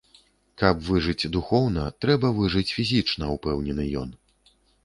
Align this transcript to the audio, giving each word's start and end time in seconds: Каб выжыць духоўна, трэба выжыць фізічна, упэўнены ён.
Каб 0.61 0.79
выжыць 0.87 1.29
духоўна, 1.35 1.83
трэба 2.05 2.33
выжыць 2.39 2.67
фізічна, 2.79 3.31
упэўнены 3.35 3.83
ён. 4.03 4.09